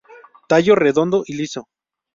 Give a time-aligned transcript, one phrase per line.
[0.47, 1.67] Tallo redondo y liso.